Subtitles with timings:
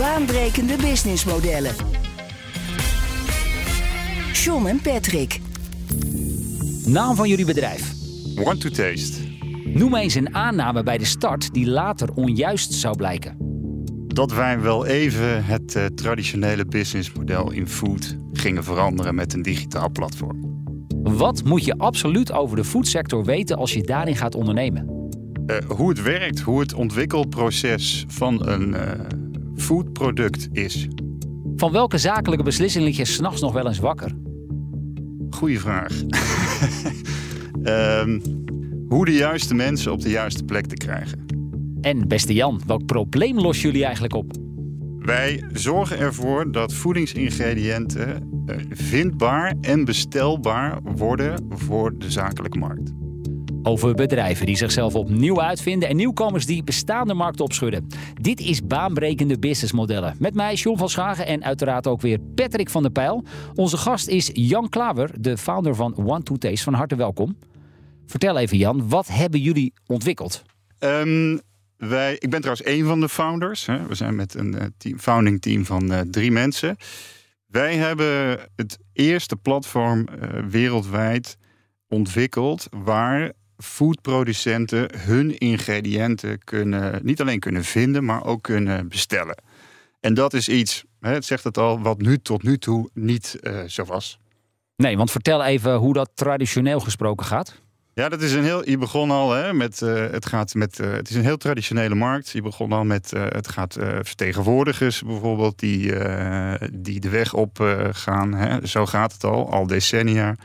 [0.00, 1.74] Baanbrekende businessmodellen.
[4.32, 5.40] John en Patrick.
[6.84, 7.92] Naam van jullie bedrijf.
[8.34, 9.18] Want to taste.
[9.64, 13.36] Noem eens een aanname bij de start die later onjuist zou blijken.
[14.06, 19.90] Dat wij wel even het uh, traditionele businessmodel in food gingen veranderen met een digitaal
[19.90, 20.64] platform.
[21.02, 25.08] Wat moet je absoluut over de foodsector weten als je daarin gaat ondernemen?
[25.46, 28.80] Uh, hoe het werkt, hoe het ontwikkelproces van een uh,
[29.60, 30.88] foodproduct is.
[31.56, 34.12] Van welke zakelijke beslissing lig je s'nachts nog wel eens wakker?
[35.30, 36.00] Goeie vraag.
[37.62, 38.22] um,
[38.92, 41.26] hoe de juiste mensen op de juiste plek te krijgen.
[41.80, 44.32] En beste Jan, welk probleem lossen jullie eigenlijk op?
[44.98, 48.28] Wij zorgen ervoor dat voedingsingrediënten
[48.70, 52.92] vindbaar en bestelbaar worden voor de zakelijke markt.
[53.62, 57.86] Over bedrijven die zichzelf opnieuw uitvinden en nieuwkomers die bestaande markten opschudden.
[58.20, 60.16] Dit is baanbrekende businessmodellen.
[60.18, 63.24] Met mij John van Schagen en uiteraard ook weer Patrick van der Pijl.
[63.54, 66.62] Onze gast is Jan Klaver, de founder van One to Taste.
[66.62, 67.38] Van harte welkom.
[68.06, 70.42] Vertel even Jan, wat hebben jullie ontwikkeld?
[70.78, 71.40] Um,
[71.76, 73.66] wij, ik ben trouwens één van de founders.
[73.66, 73.86] Hè.
[73.86, 76.76] We zijn met een uh, team, founding team van uh, drie mensen.
[77.46, 81.36] Wij hebben het eerste platform uh, wereldwijd
[81.88, 83.32] ontwikkeld waar
[83.62, 89.42] foodproducenten hun ingrediënten kunnen, niet alleen kunnen vinden, maar ook kunnen bestellen.
[90.00, 93.38] En dat is iets, hè, het zegt het al, wat nu tot nu toe niet
[93.66, 94.18] zo was.
[94.76, 97.60] Nee, want vertel even hoe dat traditioneel gesproken gaat.
[97.94, 98.68] Ja, dat is een heel.
[98.68, 99.80] Je begon al hè, met.
[99.80, 100.78] Uh, het gaat met.
[100.78, 102.28] Uh, het is een heel traditionele markt.
[102.28, 103.12] Je begon al met.
[103.14, 105.58] Uh, het gaat vertegenwoordigers bijvoorbeeld.
[105.58, 105.92] die,
[106.72, 107.58] die de weg op
[107.92, 108.34] gaan.
[108.34, 108.66] Hè.
[108.66, 109.50] Zo gaat het al.
[109.52, 110.36] Al decennia.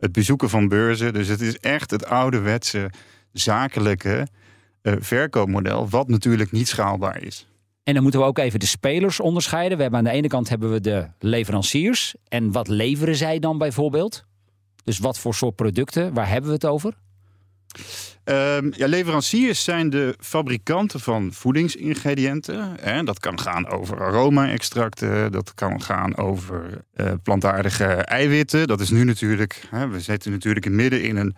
[0.00, 1.12] Het bezoeken van beurzen.
[1.12, 2.90] Dus het is echt het ouderwetse
[3.32, 4.26] zakelijke
[4.82, 5.88] verkoopmodel.
[5.88, 7.46] Wat natuurlijk niet schaalbaar is.
[7.82, 9.76] En dan moeten we ook even de spelers onderscheiden.
[9.76, 12.14] We hebben aan de ene kant hebben we de leveranciers.
[12.28, 14.24] En wat leveren zij dan bijvoorbeeld?
[14.84, 16.14] Dus wat voor soort producten?
[16.14, 16.94] Waar hebben we het over?
[18.24, 22.74] Um, ja, leveranciers zijn de fabrikanten van voedingsingrediënten.
[22.80, 23.02] Hè.
[23.02, 28.66] Dat kan gaan over aroma-extracten, dat kan gaan over uh, plantaardige eiwitten.
[28.66, 31.36] Dat is nu natuurlijk, hè, we zitten natuurlijk midden in een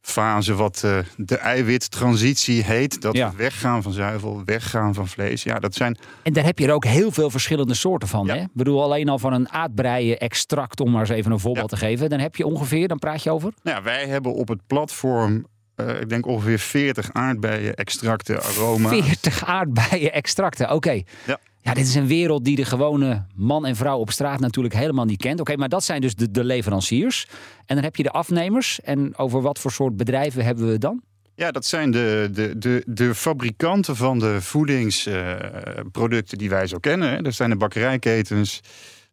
[0.00, 3.00] fase wat uh, de eiwittransitie heet.
[3.00, 3.30] Dat ja.
[3.30, 5.42] we weggaan van zuivel, weggaan van vlees.
[5.42, 5.98] Ja, dat zijn...
[6.22, 8.26] En daar heb je er ook heel veel verschillende soorten van.
[8.26, 8.34] Ja.
[8.34, 8.40] Hè?
[8.40, 11.76] Ik bedoel, alleen al van een aardbeien extract, om maar eens even een voorbeeld ja.
[11.76, 12.08] te geven.
[12.08, 13.52] Dan heb je ongeveer, dan praat je over?
[13.62, 18.88] Nou, wij hebben op het platform uh, ik denk ongeveer 40 aardbeien extracten, aroma.
[18.88, 20.74] 40 aardbeien extracten, oké.
[20.74, 21.06] Okay.
[21.26, 21.38] Ja.
[21.64, 25.04] Ja, dit is een wereld die de gewone man en vrouw op straat natuurlijk helemaal
[25.04, 25.32] niet kent.
[25.32, 27.26] Oké, okay, maar dat zijn dus de, de leveranciers.
[27.66, 28.80] En dan heb je de afnemers.
[28.80, 31.02] En over wat voor soort bedrijven hebben we dan?
[31.34, 36.78] Ja, dat zijn de, de, de, de fabrikanten van de voedingsproducten uh, die wij zo
[36.78, 37.24] kennen.
[37.24, 38.60] Dat zijn de bakkerijketens,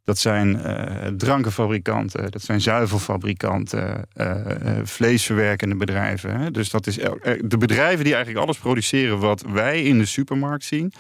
[0.03, 4.35] dat zijn uh, drankenfabrikanten, dat zijn zuivelfabrikanten, uh,
[4.84, 6.39] vleesverwerkende bedrijven.
[6.39, 6.51] Hè.
[6.51, 6.95] Dus dat is
[7.41, 10.94] de bedrijven die eigenlijk alles produceren wat wij in de supermarkt zien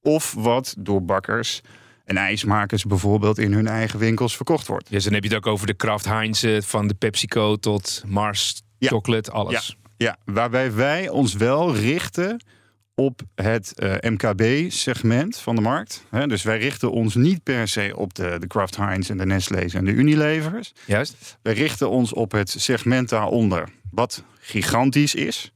[0.00, 1.60] of wat door bakkers
[2.04, 4.90] en ijsmakers bijvoorbeeld in hun eigen winkels verkocht wordt.
[4.90, 8.62] Dus dan heb je het ook over de Kraft Heinz van de PepsiCo tot Mars,
[8.78, 8.88] ja.
[8.88, 9.76] chocolate, alles.
[9.96, 10.06] Ja.
[10.06, 12.40] ja, waarbij wij ons wel richten
[12.98, 16.04] op het uh, MKB-segment van de markt.
[16.10, 19.26] He, dus wij richten ons niet per se op de, de Kraft Heinz en de
[19.26, 20.72] Nestlé's en de Unilevers.
[20.84, 21.38] Juist.
[21.42, 25.52] Wij richten ons op het segment daaronder, wat gigantisch is.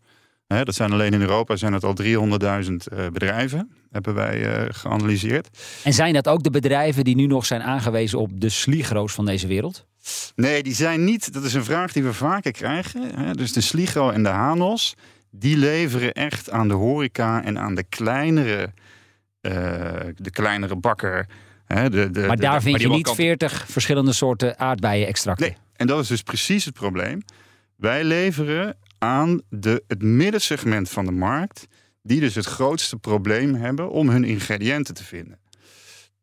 [0.47, 4.69] He, dat zijn alleen in Europa zijn het al 300.000 uh, bedrijven hebben wij uh,
[4.69, 5.49] geanalyseerd.
[5.85, 9.27] En zijn dat ook de bedrijven die nu nog zijn aangewezen op de Sligro's van
[9.27, 9.87] deze wereld?
[10.35, 11.33] Nee, die zijn niet.
[11.33, 13.33] Dat is een vraag die we vaker krijgen.
[13.37, 14.95] Dus de Sligro en de Hanos,
[15.31, 18.73] die leveren echt aan de horeca en aan de kleinere,
[19.41, 19.53] uh,
[20.15, 21.27] de kleinere bakker.
[21.65, 21.91] Hè?
[21.91, 25.47] De, de, maar daar de, vind maar je niet 40 verschillende soorten aardbeien-extracten.
[25.47, 27.23] Nee, en dat is dus precies het probleem.
[27.77, 31.67] Wij leveren aan de, het middensegment van de markt
[32.03, 35.39] die dus het grootste probleem hebben om hun ingrediënten te vinden.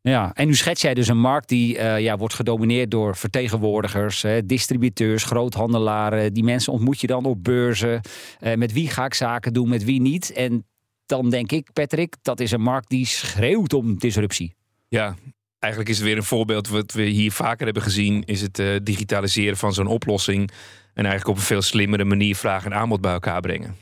[0.08, 4.22] Ja, en nu schets jij dus een markt die uh, ja, wordt gedomineerd door vertegenwoordigers,
[4.22, 6.32] hè, distributeurs, groothandelaren.
[6.32, 8.00] Die mensen ontmoet je dan op beurzen.
[8.40, 10.32] Uh, met wie ga ik zaken doen, met wie niet?
[10.32, 10.66] En
[11.06, 14.54] dan denk ik, Patrick, dat is een markt die schreeuwt om disruptie.
[14.88, 15.14] Ja,
[15.58, 18.24] eigenlijk is het weer een voorbeeld wat we hier vaker hebben gezien.
[18.24, 20.50] Is het eh, digitaliseren van zo'n oplossing.
[20.94, 23.76] En eigenlijk op een veel slimmere manier vraag en aanbod bij elkaar brengen.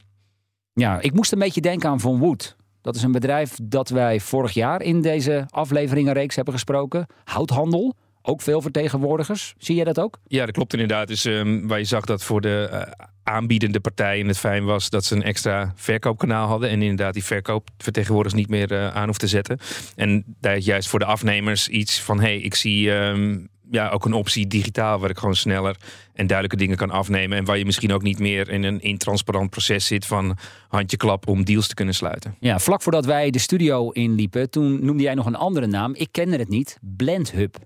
[0.73, 2.57] Ja, ik moest een beetje denken aan Von Wood.
[2.87, 7.07] Dat is een bedrijf dat wij vorig jaar in deze afleveringenreeks hebben gesproken.
[7.25, 9.55] Houthandel, ook veel vertegenwoordigers.
[9.59, 10.19] Zie jij dat ook?
[10.27, 11.09] Ja, dat klopt inderdaad.
[11.09, 15.05] Dus ehm, waar je zag dat voor de eh, aanbiedende partijen het fijn was dat
[15.05, 16.71] ze een extra verkoopkanaal hadden.
[16.71, 19.59] En inderdaad die verkoopvertegenwoordigers niet meer eh, aan hoeft te zetten.
[19.97, 23.39] En daar juist voor de afnemers iets van: hé, hey, ik zie ehm,
[23.71, 25.77] ja, ook een optie digitaal waar ik gewoon sneller
[26.13, 27.39] en duidelijke dingen kan afnemen.
[27.39, 30.37] En waar je misschien ook niet meer in een intransparant proces zit van
[30.69, 32.37] handje klap om deals te kunnen sluiten.
[32.41, 35.95] Ja, vlak voordat wij de studio inliepen, toen noemde jij nog een andere naam.
[35.95, 37.57] Ik kende het niet, Blendhub.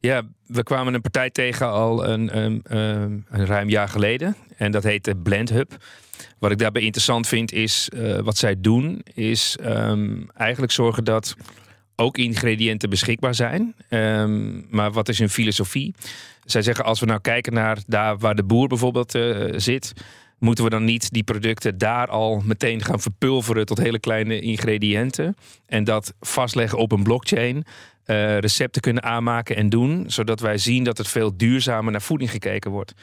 [0.00, 4.36] Ja, we kwamen een partij tegen al een, een, een, een ruim jaar geleden.
[4.56, 5.76] En dat heette Blendhub.
[6.38, 11.36] Wat ik daarbij interessant vind is, uh, wat zij doen, is um, eigenlijk zorgen dat
[11.96, 13.74] ook ingrediënten beschikbaar zijn.
[13.90, 15.94] Um, maar wat is hun filosofie?
[16.44, 19.92] Zij zeggen als we nou kijken naar daar waar de boer bijvoorbeeld uh, zit,
[20.38, 25.36] moeten we dan niet die producten daar al meteen gaan verpulveren tot hele kleine ingrediënten
[25.66, 27.64] en dat vastleggen op een blockchain?
[28.06, 32.30] Uh, recepten kunnen aanmaken en doen, zodat wij zien dat het veel duurzamer naar voeding
[32.30, 32.94] gekeken wordt.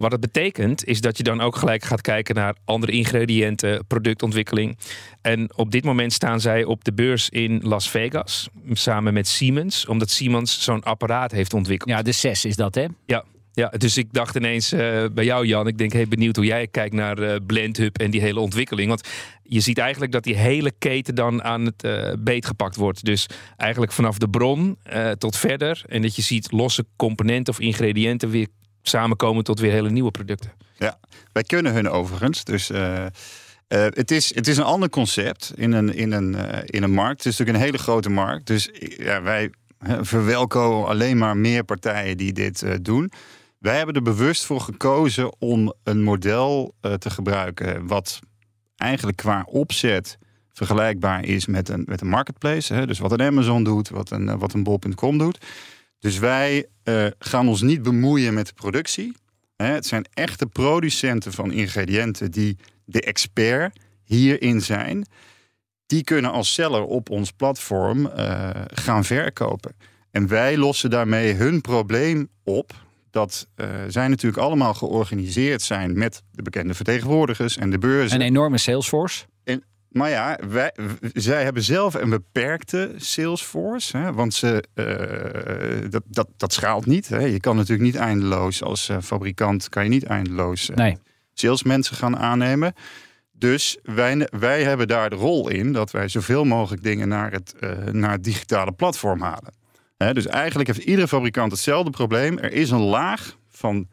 [0.00, 4.78] Wat het betekent is dat je dan ook gelijk gaat kijken naar andere ingrediënten, productontwikkeling.
[5.22, 9.86] En op dit moment staan zij op de beurs in Las Vegas samen met Siemens,
[9.86, 11.90] omdat Siemens zo'n apparaat heeft ontwikkeld.
[11.90, 12.86] Ja, de 6 is dat hè?
[13.06, 13.24] Ja.
[13.52, 15.66] Ja, dus ik dacht ineens uh, bij jou, Jan.
[15.66, 18.88] Ik denk, hey, benieuwd hoe jij kijkt naar uh, Blendhub en die hele ontwikkeling.
[18.88, 19.08] Want
[19.42, 23.04] je ziet eigenlijk dat die hele keten dan aan het uh, beet gepakt wordt.
[23.04, 23.26] Dus
[23.56, 24.78] eigenlijk vanaf de bron
[25.18, 25.82] tot verder.
[25.88, 28.46] En dat je ziet losse componenten of ingrediënten weer
[28.82, 30.52] samenkomen tot weer hele nieuwe producten.
[30.76, 30.98] Ja,
[31.32, 32.44] wij kunnen hun overigens.
[32.44, 33.06] Dus uh, uh,
[33.68, 37.24] het, is, het is een ander concept in een, in, een, uh, in een markt.
[37.24, 38.46] Het is natuurlijk een hele grote markt.
[38.46, 39.50] Dus ja, wij
[40.00, 43.10] verwelkomen alleen maar meer partijen die dit doen.
[43.58, 47.86] Wij hebben er bewust voor gekozen om een model te gebruiken.
[47.86, 48.20] wat
[48.76, 50.18] eigenlijk qua opzet
[50.52, 52.86] vergelijkbaar is met een, met een marketplace.
[52.86, 55.38] Dus wat een Amazon doet, wat een, wat een bol.com doet.
[56.00, 59.16] Dus wij uh, gaan ons niet bemoeien met de productie.
[59.56, 65.06] Het zijn echte producenten van ingrediënten die de expert hierin zijn.
[65.86, 69.76] Die kunnen als seller op ons platform uh, gaan verkopen.
[70.10, 72.72] En wij lossen daarmee hun probleem op.
[73.10, 78.20] Dat uh, zij natuurlijk allemaal georganiseerd zijn met de bekende vertegenwoordigers en de beurzen.
[78.20, 79.24] Een enorme salesforce.
[79.90, 80.74] Maar ja, wij,
[81.12, 83.96] zij hebben zelf een beperkte salesforce.
[83.96, 87.08] Hè, want ze, uh, dat, dat, dat schaalt niet.
[87.08, 87.18] Hè.
[87.18, 89.68] Je kan natuurlijk niet eindeloos als uh, fabrikant...
[89.68, 90.98] kan je niet eindeloos uh, nee.
[91.32, 92.72] salesmensen gaan aannemen.
[93.32, 95.72] Dus wij, wij hebben daar de rol in...
[95.72, 97.54] dat wij zoveel mogelijk dingen naar het,
[97.92, 99.54] naar het digitale platform halen.
[99.96, 102.38] Hè, dus eigenlijk heeft iedere fabrikant hetzelfde probleem.
[102.38, 103.88] Er is een laag van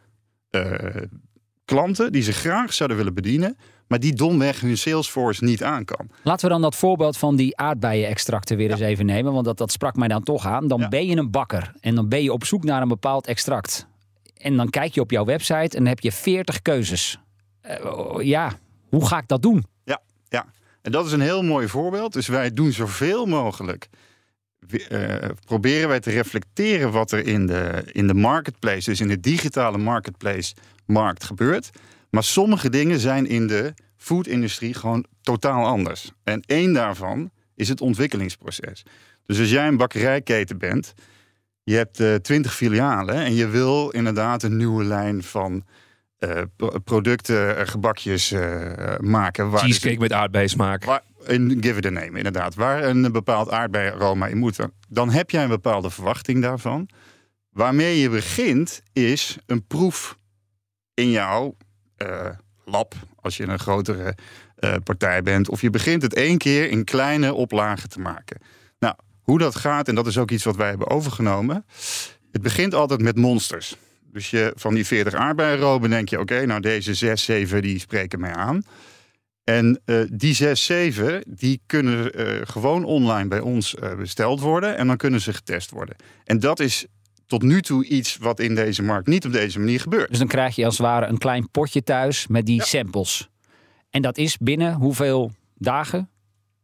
[1.66, 6.10] klanten die ze graag zouden willen bedienen maar die domweg hun Salesforce niet aan kan.
[6.24, 9.72] Laten we dan dat voorbeeld van die aardbeienextracten weer eens even nemen, want dat, dat
[9.72, 10.68] sprak mij dan toch aan.
[10.68, 10.88] Dan ja.
[10.88, 13.88] ben je een bakker en dan ben je op zoek naar een bepaald extract.
[14.38, 17.20] En dan kijk je op jouw website en dan heb je 40 keuzes.
[17.70, 18.52] Uh, ja,
[18.90, 19.66] hoe ga ik dat doen?
[19.84, 20.46] Ja, ja,
[20.82, 22.14] en dat is een heel mooi voorbeeld.
[22.14, 23.90] Dus wij doen zoveel mogelijk.
[24.90, 29.20] Uh, proberen wij te reflecteren wat er in de, in de marketplace, dus in de
[29.20, 31.70] digitale marketplace markt gebeurt.
[32.10, 36.12] Maar sommige dingen zijn in de foodindustrie gewoon totaal anders.
[36.24, 38.86] En één daarvan is het ontwikkelingsproces.
[39.26, 40.94] Dus als jij een bakkerijketen bent,
[41.64, 45.66] je hebt uh, twintig filialen en je wil inderdaad een nieuwe lijn van
[46.20, 46.42] uh,
[46.84, 48.34] producten, uh, gebakjes
[49.00, 49.50] maken.
[49.50, 50.84] Waar Cheesecake met aardbeismaak.
[50.84, 52.56] Waar, in give it a name, inderdaad.
[52.56, 54.60] Waar een bepaald aardbeiaroma in moet.
[54.90, 56.90] Dan heb jij een bepaalde verwachting daarvan.
[57.50, 60.18] Waarmee je begint is een proef
[60.94, 61.56] in jouw
[61.98, 62.30] uh,
[62.66, 64.16] lab, als je een grotere
[64.60, 65.50] uh, partij bent.
[65.50, 68.38] Of je begint het één keer in kleine oplagen te maken.
[68.80, 71.66] Nou, hoe dat gaat, en dat is ook iets wat wij hebben overgenomen.
[72.32, 73.76] Het begint altijd met monsters.
[74.12, 78.20] Dus je, van die 40 aardbeienroben denk je, oké, nou deze 6, 7 die spreken
[78.20, 78.62] mij aan.
[79.44, 82.12] En uh, die 6, 7 die kunnen
[82.48, 85.96] gewoon online bij ons besteld worden en dan kunnen ze getest worden.
[86.24, 86.88] En dat is
[87.28, 90.10] tot nu toe iets wat in deze markt niet op deze manier gebeurt.
[90.10, 92.64] Dus dan krijg je als het ware een klein potje thuis met die ja.
[92.64, 93.30] samples.
[93.90, 96.10] En dat is binnen hoeveel dagen?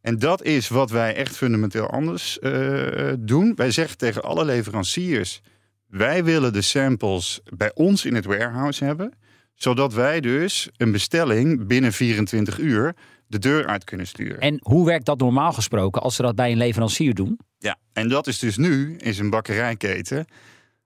[0.00, 3.52] En dat is wat wij echt fundamenteel anders uh, doen.
[3.56, 5.40] Wij zeggen tegen alle leveranciers:
[5.86, 9.12] wij willen de samples bij ons in het warehouse hebben
[9.54, 12.94] zodat wij dus een bestelling binnen 24 uur
[13.26, 14.40] de deur uit kunnen sturen.
[14.40, 17.38] En hoe werkt dat normaal gesproken als ze dat bij een leverancier doen?
[17.58, 20.26] Ja, en dat is dus nu in zijn bakkerijketen.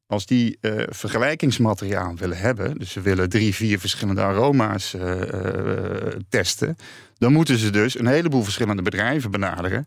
[0.08, 6.20] Als die eh, vergelijkingsmateriaal willen hebben, dus ze willen drie, vier verschillende aroma's eh, eh,
[6.28, 6.76] testen,
[7.18, 9.84] dan moeten ze dus een heleboel verschillende bedrijven benaderen,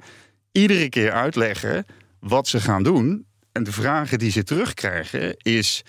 [0.52, 1.86] iedere keer uitleggen
[2.20, 3.26] wat ze gaan doen.
[3.52, 5.84] En de vragen die ze terugkrijgen is,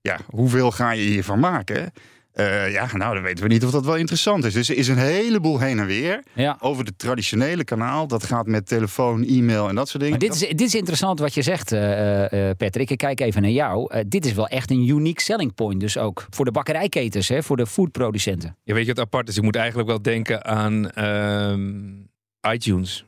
[0.00, 1.92] ja, hoeveel ga je hiervan maken?
[2.34, 4.52] Uh, ja, nou, dan weten we niet of dat wel interessant is.
[4.52, 6.56] Dus er is een heleboel heen en weer Ja.
[6.60, 8.06] over het traditionele kanaal.
[8.06, 10.18] Dat gaat met telefoon, e-mail en dat soort dingen.
[10.18, 12.90] Maar dit is, dit is interessant wat je zegt, eh, eh, Patrick.
[12.90, 13.92] Ik kijk even naar jou.
[13.92, 15.80] Eh, dit is wel echt een unique selling point.
[15.80, 18.56] Dus ook voor de bakkerijketens, hè, voor de foodproducenten.
[18.62, 19.34] Ja, weet je wat apart is?
[19.34, 23.04] Je moet eigenlijk wel denken aan ehm, iTunes.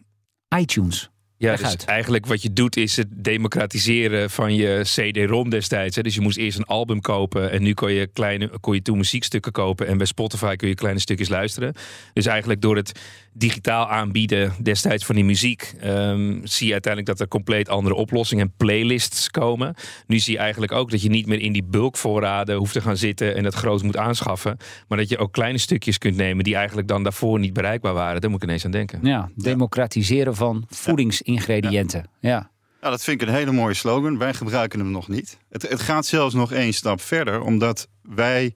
[0.58, 1.10] iTunes.
[1.38, 1.84] Ja, Leg dus uit.
[1.84, 5.96] eigenlijk wat je doet is het democratiseren van je CD-ROM destijds.
[5.96, 6.02] Hè.
[6.02, 8.96] Dus je moest eerst een album kopen en nu kon je, kleine, kon je toen
[8.96, 9.86] muziekstukken kopen.
[9.86, 11.74] En bij Spotify kun je kleine stukjes luisteren.
[12.12, 13.00] Dus eigenlijk door het
[13.38, 15.72] digitaal aanbieden destijds van die muziek...
[15.80, 19.74] ehm, zie je uiteindelijk dat er compleet andere oplossingen en playlists komen.
[20.06, 22.96] Nu zie je eigenlijk ook dat je niet meer in die bulkvoorraden hoeft te gaan
[22.96, 23.34] zitten...
[23.36, 24.56] en dat groot moet aanschaffen.
[24.88, 28.20] Maar dat je ook kleine stukjes kunt nemen die eigenlijk dan daarvoor niet bereikbaar waren.
[28.20, 28.98] Daar moet ik ineens aan denken.
[29.02, 32.10] Ja, democratiseren van voedingsingrediënten.
[32.20, 32.50] Ja.
[32.80, 34.18] Nou, dat vind ik een hele mooie slogan.
[34.18, 35.38] Wij gebruiken hem nog niet.
[35.50, 38.54] Het, het gaat zelfs nog één stap verder, omdat wij.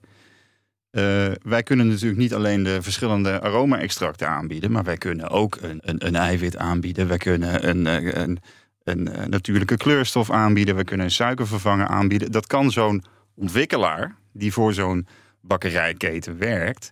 [0.91, 5.79] Eh, wij kunnen natuurlijk niet alleen de verschillende aroma-extracten aanbieden, maar wij kunnen ook een,
[5.81, 7.07] een, een eiwit aanbieden.
[7.07, 8.39] Wij kunnen een, eh, een,
[8.83, 10.75] een, eh, natuurlijke kleurstof aanbieden.
[10.75, 12.31] We kunnen een suikervervanger aanbieden.
[12.31, 13.03] Dat kan zo'n
[13.35, 15.07] ontwikkelaar die voor zo'n
[15.41, 16.91] bakkerijketen werkt,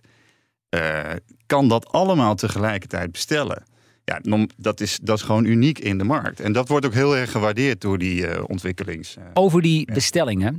[1.46, 3.62] kan dat allemaal tegelijkertijd bestellen.
[4.04, 4.20] Ja,
[4.56, 6.40] dat is, dat is gewoon uniek in de markt.
[6.40, 9.16] En dat wordt ook heel erg gewaardeerd door die ontwikkelings.
[9.34, 10.56] Over die bestellingen,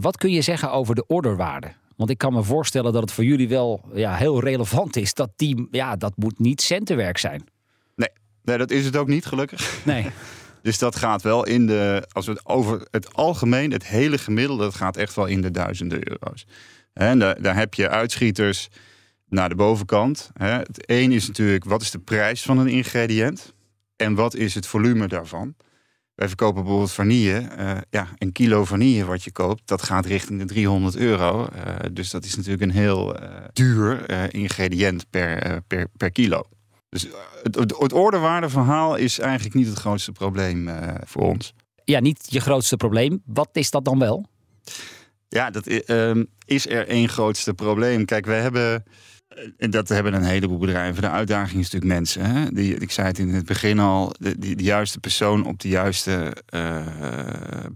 [0.00, 1.72] wat kun je zeggen over de orderwaarde?
[1.96, 5.14] Want ik kan me voorstellen dat het voor jullie wel ja, heel relevant is.
[5.14, 7.44] Dat die, ja, dat moet niet centenwerk zijn.
[8.44, 9.84] Nee, dat is het ook niet, gelukkig.
[9.84, 10.06] Nee.
[10.62, 12.08] Dus dat gaat wel in de.
[12.12, 15.50] Als we het over het algemeen, het hele gemiddelde, dat gaat echt wel in de
[15.50, 16.46] duizenden euro's.
[16.92, 18.68] En daar, daar heb je uitschieters
[19.28, 20.30] naar de bovenkant.
[20.32, 20.50] Hè.
[20.50, 23.54] Het een is natuurlijk, wat is de prijs van een ingrediënt?
[23.96, 25.54] En wat is het volume daarvan?
[26.14, 27.38] Wij verkopen bijvoorbeeld vanille.
[27.38, 31.46] Eh, ja, een kilo vanille wat je koopt, dat gaat richting de 300 euro.
[31.46, 36.42] Eh, dus dat is natuurlijk een heel eh, duur ingrediënt per, per, per kilo.
[36.88, 37.08] Dus
[37.42, 40.70] het, het, ordewaardeverhaal is eigenlijk niet het grootste probleem
[41.04, 41.54] voor ons.
[41.84, 43.22] Ja, niet je grootste probleem.
[43.24, 44.26] Wat is dat dan wel?
[45.28, 48.04] Ja, dat ehm, is er één grootste probleem.
[48.04, 48.84] Kijk, wij hebben,
[49.56, 51.02] en dat hebben een heleboel bedrijven.
[51.02, 52.24] De uitdaging is natuurlijk mensen.
[52.24, 52.52] Hè?
[52.52, 56.36] Die, ik zei het in het begin al, de, de juiste persoon op de juiste
[56.46, 56.86] eh,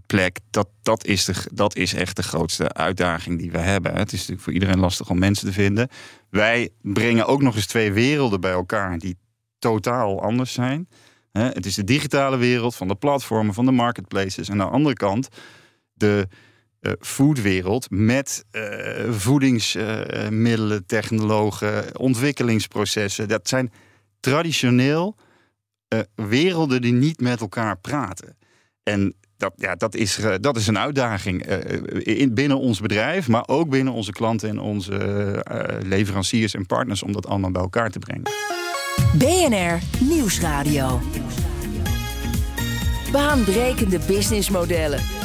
[0.05, 0.39] plek.
[0.49, 3.95] Dat, dat, is de, dat is echt de grootste uitdaging die we hebben.
[3.95, 5.87] Het is natuurlijk voor iedereen lastig om mensen te vinden.
[6.29, 9.17] Wij brengen ook nog eens twee werelden bij elkaar die
[9.59, 10.87] totaal anders zijn.
[11.31, 14.49] Het is de digitale wereld van de platformen, van de marketplaces.
[14.49, 15.27] En aan de andere kant
[15.93, 16.27] de
[16.79, 23.27] eh, foodwereld met eh, voedingsmiddelen, technologen, ontwikkelingsprocessen.
[23.27, 23.71] Dat zijn
[24.19, 25.15] traditioneel
[25.87, 28.37] eh, werelden die niet met elkaar praten.
[28.83, 31.45] En dat, ja, dat, is, dat is een uitdaging
[32.03, 35.43] in, binnen ons bedrijf, maar ook binnen onze klanten en onze
[35.83, 38.23] leveranciers en partners om dat allemaal bij elkaar te brengen.
[39.17, 41.01] BNR Nieuwsradio.
[43.11, 45.18] Baanbrekende businessmodellen.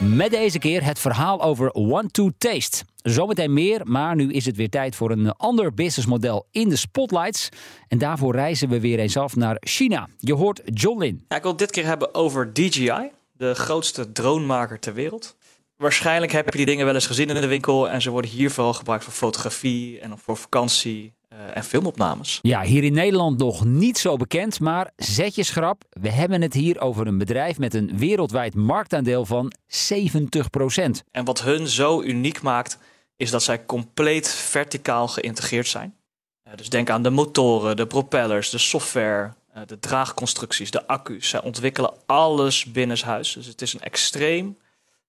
[0.00, 2.84] Met deze keer het verhaal over One to Taste.
[3.02, 7.48] Zometeen meer, maar nu is het weer tijd voor een ander businessmodel in de spotlights.
[7.88, 10.08] En daarvoor reizen we weer eens af naar China.
[10.18, 11.24] Je hoort John Lin.
[11.28, 15.36] Ja, ik wil het dit keer hebben over DJI, de grootste dronemaker ter wereld.
[15.76, 18.50] Waarschijnlijk heb je die dingen wel eens gezien in de winkel en ze worden hier
[18.50, 21.12] vooral gebruikt voor fotografie en voor vakantie
[21.54, 22.38] en filmopnames.
[22.42, 25.84] Ja, hier in Nederland nog niet zo bekend, maar zet je schrap.
[25.90, 31.42] We hebben het hier over een bedrijf met een wereldwijd marktaandeel van 70% En wat
[31.42, 32.78] hun zo uniek maakt,
[33.16, 35.94] is dat zij compleet verticaal geïntegreerd zijn.
[36.42, 41.28] Eh, dus denk aan de motoren, de propellers, de software, eh, de draagconstructies, de accu's.
[41.28, 43.32] Zij ontwikkelen alles binnenshuis.
[43.32, 44.58] Dus het is een extreem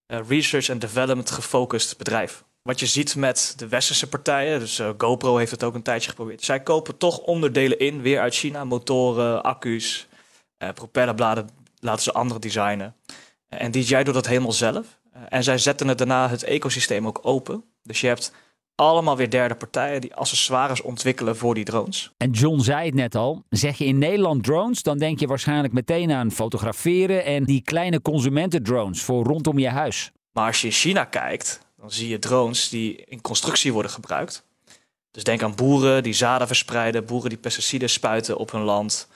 [0.05, 2.43] eh, research en development gefocust bedrijf.
[2.61, 6.09] Wat je ziet met de westerse partijen, dus eh, GoPro heeft het ook een tijdje
[6.09, 6.43] geprobeerd.
[6.43, 10.07] Zij kopen toch onderdelen in, weer uit China, motoren, accu's,
[10.57, 11.49] eh, propellerbladen
[11.79, 12.95] laten ze anderen designen.
[13.49, 14.99] En DJI doet dat helemaal zelf.
[15.11, 17.63] Eh, en zij zetten het daarna het ecosysteem ook open.
[17.83, 18.33] Dus je hebt
[18.75, 22.11] allemaal weer derde partijen die accessoires ontwikkelen voor die drones.
[22.17, 25.73] En John zei het net al, zeg je in Nederland drones, dan denk je waarschijnlijk
[25.73, 30.11] meteen aan fotograferen en die kleine consumentendrones voor rondom je huis.
[30.31, 34.43] Maar als je in China kijkt, dan zie je drones die in constructie worden gebruikt.
[35.11, 39.07] Dus denk aan boeren die zaden verspreiden, boeren die pesticiden spuiten op hun land.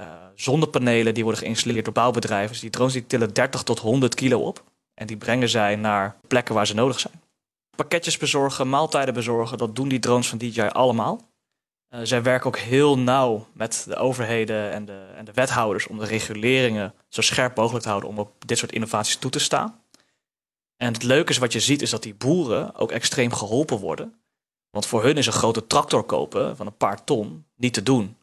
[0.00, 2.50] Uh, zonnepanelen die worden geïnstalleerd door bouwbedrijven.
[2.50, 4.64] Dus die drones die tillen 30 tot 100 kilo op.
[4.94, 7.20] En die brengen zij naar plekken waar ze nodig zijn.
[7.76, 11.20] Pakketjes bezorgen, maaltijden bezorgen, dat doen die drones van DJI allemaal.
[11.90, 15.98] Uh, zij werken ook heel nauw met de overheden en de, en de wethouders om
[15.98, 19.80] de reguleringen zo scherp mogelijk te houden om op dit soort innovaties toe te staan.
[20.76, 24.14] En het leuke is wat je ziet is dat die boeren ook extreem geholpen worden.
[24.70, 28.16] Want voor hun is een grote tractor kopen van een paar ton niet te doen.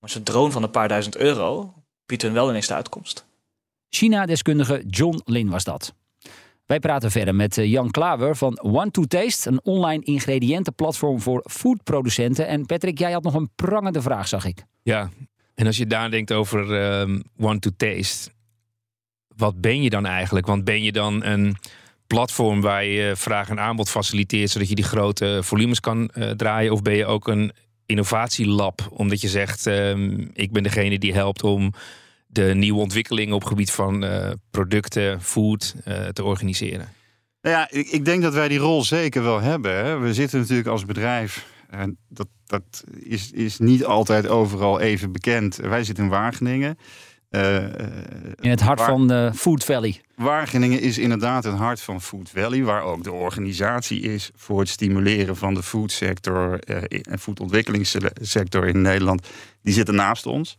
[0.00, 1.74] Maar zo'n drone van een paar duizend euro
[2.06, 3.26] biedt hun wel ineens de uitkomst.
[3.88, 5.94] China-deskundige John Lin was dat.
[6.66, 11.44] Wij praten verder met eh, Jan Klaver van One to Taste, een online ingrediëntenplatform voor
[11.50, 12.46] foodproducenten.
[12.46, 14.64] En Patrick, jij had nog een prangende vraag, zag ik.
[14.82, 15.10] Ja,
[15.54, 18.30] en als je daar denkt over um, One to Taste,
[19.36, 20.46] wat ben je dan eigenlijk?
[20.46, 21.56] Want ben je dan een
[22.08, 26.72] platform waar je vraag en aanbod faciliteert, zodat je die grote volumes kan uh, draaien?
[26.72, 27.52] Of ben je ook een
[27.86, 31.72] innovatielab, omdat je zegt: um, ik ben degene die helpt om
[32.26, 36.88] de nieuwe ontwikkelingen op gebied van uh, producten, food uh, te organiseren?
[37.42, 39.84] Nou ja, ik, ik, denk dat wij die rol zeker wel hebben.
[39.84, 39.98] Hè.
[39.98, 45.56] We zitten natuurlijk als bedrijf, en dat, dat is, is niet altijd overal even bekend.
[45.56, 46.78] Wij zitten in Wageningen.
[47.30, 47.62] Uh,
[48.40, 50.00] in het hart van de Food Valley.
[50.14, 54.68] Wageningen is inderdaad het hart van Food Valley, waar ook de organisatie is voor het
[54.68, 59.26] stimuleren van de foodsector uh, en foodontwikkelingssector in Nederland.
[59.62, 60.56] Die zitten naast ons.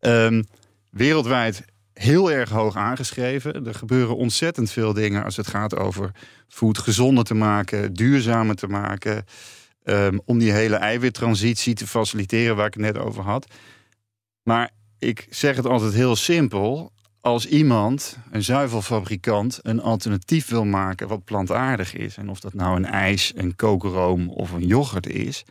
[0.00, 0.44] Um,
[0.90, 3.66] wereldwijd heel erg hoog aangeschreven.
[3.66, 6.10] Er gebeuren ontzettend veel dingen als het gaat over
[6.48, 9.24] food gezonder te maken, duurzamer te maken.
[9.84, 13.54] Um, om die hele eiwittransitie te faciliteren waar ik het net over had.
[14.42, 14.70] Maar
[15.02, 16.92] ik zeg het altijd heel simpel.
[17.20, 22.76] Als iemand, een zuivelfabrikant, een alternatief wil maken wat plantaardig is, en of dat nou
[22.76, 25.44] een ijs, een kokeroom of een yoghurt is,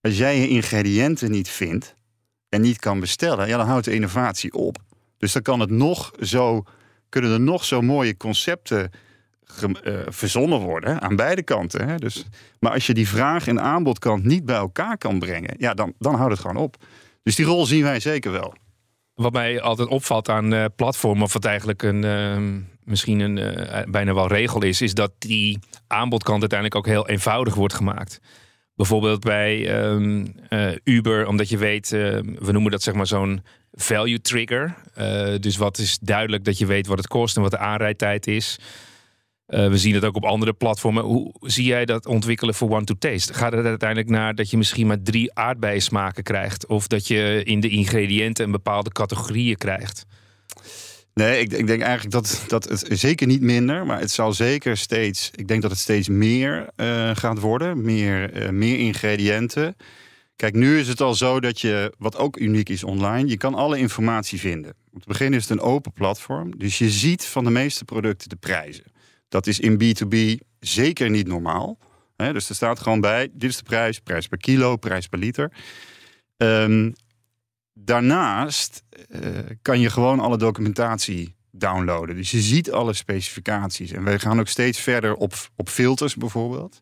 [0.00, 1.94] als jij je ingrediënten niet vindt
[2.48, 4.78] en niet kan bestellen, ja, dan houdt de innovatie op.
[5.18, 6.64] Dus dan kan het nog zo,
[7.08, 8.90] kunnen er nog zo mooie concepten
[9.62, 11.88] uh, verzonnen worden aan beide kanten.
[11.88, 11.96] Hè?
[11.96, 12.24] Dus,
[12.60, 16.14] maar als je die vraag en aanbodkant niet bij elkaar kan brengen, ja, dan, dan
[16.14, 16.76] houdt het gewoon op.
[17.22, 18.54] Dus die rol zien wij zeker wel
[19.14, 23.82] wat mij altijd opvalt aan uh, platformen, of wat eigenlijk een, uh, misschien een uh,
[23.90, 28.20] bijna wel regel is, is dat die aanbodkant uiteindelijk ook heel eenvoudig wordt gemaakt.
[28.74, 30.34] Bijvoorbeeld bij um,
[30.84, 34.74] Uber, omdat je weet, we noemen dat zeg maar zo'n value trigger.
[35.40, 38.58] dus wat is duidelijk dat je weet wat het kost en wat de aanrijdtijd is.
[39.48, 41.04] Uh, we zien het ook op andere platformen.
[41.04, 43.34] Hoe zie jij dat ontwikkelen voor One to Taste?
[43.34, 46.66] Gaat het uiteindelijk naar dat je misschien maar drie aardbeiensmaken krijgt?
[46.66, 50.06] Of dat je in de ingrediënten een bepaalde categorieën krijgt?
[51.14, 54.76] Nee, ik, ik, denk eigenlijk dat, dat het zeker niet minder, maar het zal zeker
[54.76, 55.30] steeds.
[55.34, 59.76] Ik denk dat het steeds meer uh, gaat worden, meer, uh, meer ingrediënten.
[60.36, 63.54] Kijk, nu is het al zo dat je, wat ook uniek is online, je kan
[63.54, 64.74] alle informatie vinden.
[64.92, 68.28] Om te beginnen is het een open platform, dus je ziet van de meeste producten
[68.28, 68.91] de prijzen.
[69.32, 71.78] Dat is in B2B zeker niet normaal.
[72.16, 75.52] dus er staat gewoon bij: dit is de prijs, prijs per kilo, prijs per liter.
[76.36, 76.92] Um,
[77.72, 79.20] daarnaast uh,
[79.62, 82.16] kan je gewoon alle documentatie downloaden.
[82.16, 83.92] Dus je ziet alle specificaties.
[83.92, 86.80] En wij gaan ook steeds verder op, op filters bijvoorbeeld.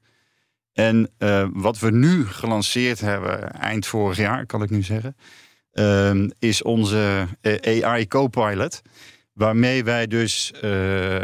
[0.72, 5.16] En uh, wat we nu gelanceerd hebben, eind vorig jaar kan ik nu zeggen,
[5.72, 8.82] uh, is onze eh, AI Copilot.
[9.40, 11.20] Waarmee wij dus, uh,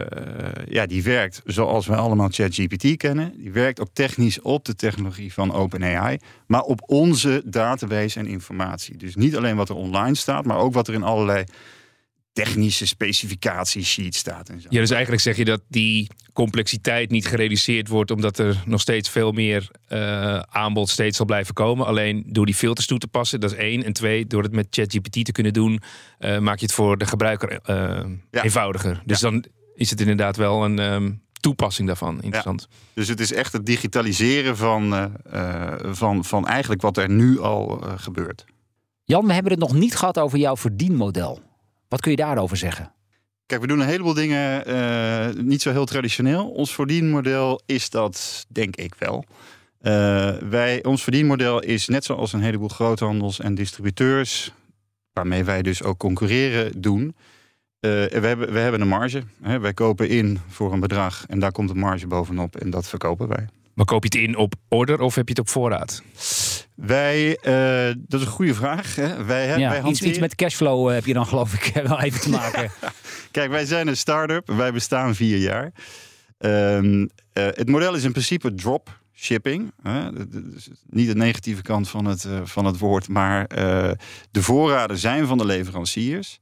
[0.69, 3.33] ja, die werkt zoals we allemaal ChatGPT kennen.
[3.37, 8.97] Die werkt ook technisch op de technologie van OpenAI, maar op onze database en informatie.
[8.97, 11.45] Dus niet alleen wat er online staat, maar ook wat er in allerlei
[12.37, 14.49] technische specificatiesheet staat.
[14.49, 14.67] En zo.
[14.71, 19.09] Ja, dus eigenlijk zeg je dat die complexiteit niet gereduceerd wordt, omdat er nog steeds
[19.09, 21.87] veel meer uh, aanbod steeds zal blijven komen.
[21.87, 23.85] Alleen door die filters toe te passen, dat is één.
[23.85, 25.81] En twee, door het met ChatGPT te kunnen doen,
[26.21, 27.59] uh, maak je het voor de gebruiker uh,
[28.31, 28.43] ja.
[28.43, 29.03] eenvoudiger.
[29.05, 29.31] Dus ja.
[29.31, 29.45] dan
[29.75, 32.15] is het inderdaad wel een um, toepassing daarvan.
[32.23, 32.67] Interessant.
[32.71, 32.77] Ja.
[32.95, 35.13] Dus het is echt het digitaliseren van,
[35.83, 38.45] van, van eigenlijk wat er nu al gebeurt.
[39.05, 41.46] Jan, we hebben het nog niet gehad over jouw verdienmodel.
[41.89, 42.93] Wat kun je daarover zeggen?
[43.47, 46.49] Kijk, we doen een heleboel dingen uh, niet zo heel traditioneel.
[46.49, 49.25] Ons verdienmodel is dat, denk ik wel.
[49.83, 54.53] Uh, wij, ons verdienmodel is net zoals een heleboel groothandels en distributeurs,
[55.13, 57.03] waarmee wij dus ook concurreren, doen.
[57.05, 57.13] Uh,
[57.81, 59.23] we, hebben, we hebben een marge.
[59.43, 59.59] Hè.
[59.59, 63.29] Wij kopen in voor een bedrag en daar komt een marge bovenop en dat verkopen
[63.29, 63.47] wij.
[63.77, 66.03] Maar koop je het in op order of heb je het op voorraad?
[66.75, 68.95] Wij, uh, dat is een goede vraag.
[68.95, 69.25] Hè?
[69.25, 69.91] Wij, ja, wij hanteren...
[69.91, 72.71] iets, iets, met cashflow heb je dan geloof ik wel even te maken.
[73.31, 74.49] Kijk, wij zijn een start-up.
[74.49, 75.73] Wij bestaan vier jaar.
[76.39, 79.73] Um, uh, het model is in principe drop shipping.
[79.83, 80.27] Hè?
[80.57, 83.91] Is Niet de negatieve kant van het, eh, van het woord, maar eh,
[84.31, 86.39] de voorraden zijn van de leveranciers.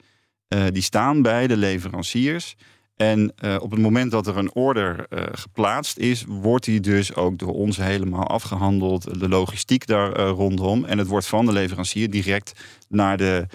[0.49, 2.57] Eh, die staan bij de leveranciers.
[2.97, 7.15] En eh, op het moment dat er een order eh, geplaatst is, wordt die dus
[7.15, 9.21] ook door ons helemaal afgehandeld.
[9.21, 10.85] De logistiek daar eh, rondom.
[10.85, 12.53] En het wordt van de leverancier direct
[12.89, 13.47] naar de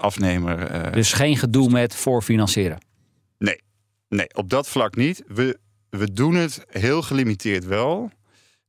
[0.00, 0.92] afnemer.
[0.92, 2.78] Dus geen gedoe met voorfinancieren.
[4.12, 5.22] Nee, op dat vlak niet.
[5.26, 5.58] We,
[5.90, 8.10] we doen het heel gelimiteerd wel.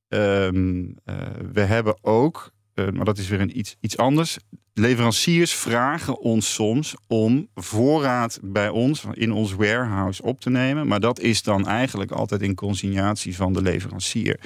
[0.08, 1.16] Ehm, eh,
[1.54, 4.38] we hebben ook, eh, maar dat is weer een iets, iets anders.
[4.74, 10.88] Leveranciers vragen ons soms om voorraad bij ons in ons warehouse op te nemen.
[10.88, 14.40] Maar dat is dan eigenlijk altijd in consignatie van de leverancier.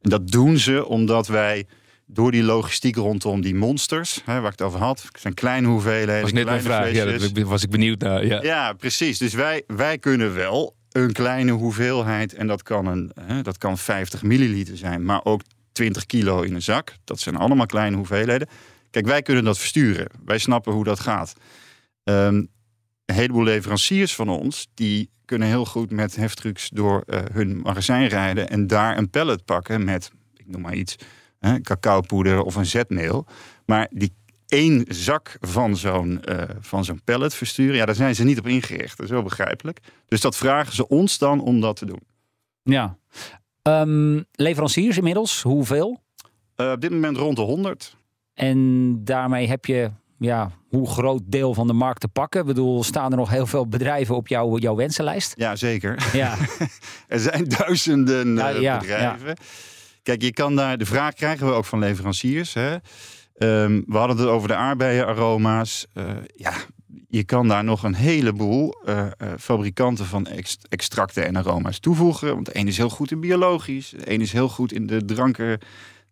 [0.00, 1.66] En dat doen ze omdat wij
[2.06, 5.68] door die logistiek rondom die monsters, hè, waar ik het over had, het zijn kleine
[5.68, 6.14] hoeveelheden.
[6.14, 6.92] Dat was net mijn vraag.
[6.92, 8.26] Ja, daar was ik benieuwd naar.
[8.26, 8.42] Ja.
[8.42, 9.18] Ja, precies.
[9.18, 13.78] Dus wij, wij kunnen wel een kleine hoeveelheid, en dat kan, een, hè, dat kan
[13.78, 15.40] 50 milliliter zijn, maar ook
[15.78, 16.94] 20 kilo in een zak.
[17.04, 18.48] Dat zijn allemaal kleine hoeveelheden.
[18.90, 20.06] Kijk, wij kunnen dat versturen.
[20.24, 21.32] Wij snappen hoe dat gaat.
[22.04, 22.34] Ehm,
[23.04, 28.08] een heleboel leveranciers van ons, die kunnen heel goed met heftrucks door eh, hun magazijn
[28.08, 30.96] rijden en daar een pallet pakken met, ik noem maar iets,
[31.62, 33.26] cacaopoeder of een zetmeel.
[33.64, 34.12] Maar die
[34.46, 38.46] één zak van zo'n eh, van zo'n pallet versturen, ja, daar zijn ze niet op
[38.46, 38.96] ingericht.
[38.96, 39.80] Dat is wel begrijpelijk.
[40.06, 42.02] Dus dat vragen ze ons dan om dat te doen.
[42.62, 42.98] Ja.
[43.68, 46.00] Ehm, leveranciers inmiddels, hoeveel?
[46.56, 47.96] Eh, op dit moment rond de 100.
[48.34, 52.40] En daarmee heb je ja, hoe groot deel van de markt te pakken?
[52.40, 55.34] Ik bedoel, staan er nog heel veel bedrijven op jouw, jouw wensenlijst?
[55.36, 56.08] Ja, zeker.
[56.12, 56.36] Ja,
[57.08, 59.36] Er zijn duizenden Ja, eh, ja, bedrijven.
[60.02, 62.54] Kijk, je kan daar, de vraag krijgen we ook van leveranciers.
[62.54, 62.76] Hè?
[63.34, 65.86] Ehm, we hadden het over de aardbeienaroma's.
[65.92, 66.04] Eh,
[66.34, 66.52] ja,
[67.10, 72.34] je kan daar nog een heleboel eh, eh, fabrikanten van ext- extracten en aroma's toevoegen.
[72.34, 75.04] Want de een is heel goed in biologisch, de een is heel goed in de
[75.04, 75.58] dranken,